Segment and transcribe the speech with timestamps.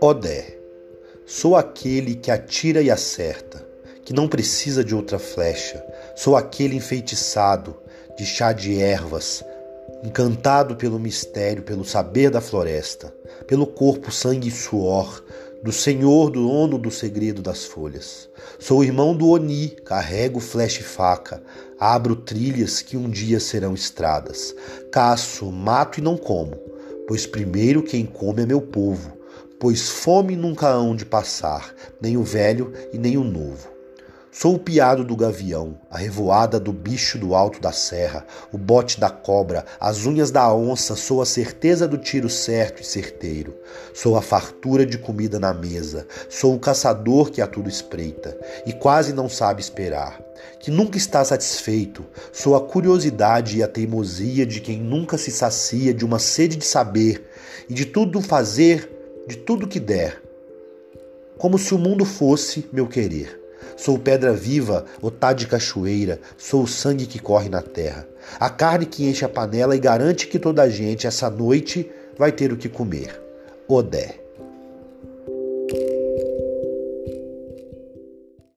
[0.00, 0.56] Odé,
[1.26, 3.66] sou aquele que atira e acerta,
[4.04, 5.84] que não precisa de outra flecha.
[6.14, 7.76] Sou aquele enfeitiçado
[8.16, 9.44] de chá de ervas,
[10.04, 13.12] encantado pelo mistério, pelo saber da floresta,
[13.46, 15.24] pelo corpo, sangue e suor
[15.62, 18.28] do Senhor, do dono do segredo das folhas.
[18.58, 21.42] Sou irmão do Oni, carrego flecha e faca,
[21.78, 24.54] abro trilhas que um dia serão estradas.
[24.92, 26.56] Caço, mato e não como,
[27.06, 29.12] pois primeiro quem come é meu povo,
[29.58, 33.77] pois fome nunca hão de passar, nem o velho e nem o novo.
[34.30, 39.00] Sou o piado do gavião, a revoada do bicho do alto da serra, o bote
[39.00, 43.56] da cobra, as unhas da onça, sou a certeza do tiro certo e certeiro.
[43.94, 48.72] Sou a fartura de comida na mesa, sou o caçador que a tudo espreita e
[48.74, 50.20] quase não sabe esperar,
[50.60, 55.94] que nunca está satisfeito, sou a curiosidade e a teimosia de quem nunca se sacia
[55.94, 57.26] de uma sede de saber
[57.66, 60.22] e de tudo fazer, de tudo que der,
[61.38, 63.47] como se o mundo fosse meu querer.
[63.76, 68.06] Sou pedra viva, otá de cachoeira, sou o sangue que corre na terra.
[68.38, 72.32] A carne que enche a panela e garante que toda a gente essa noite vai
[72.32, 73.20] ter o que comer.
[73.66, 74.27] Odé.